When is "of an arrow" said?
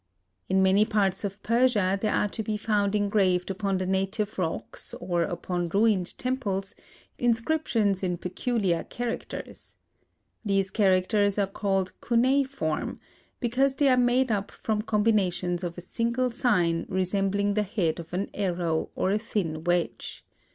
17.99-18.89